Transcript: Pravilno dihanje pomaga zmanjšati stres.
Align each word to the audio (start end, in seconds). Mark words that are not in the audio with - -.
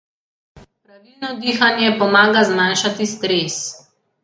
Pravilno 0.85 1.29
dihanje 1.43 1.91
pomaga 2.01 2.45
zmanjšati 2.51 3.11
stres. 3.15 3.63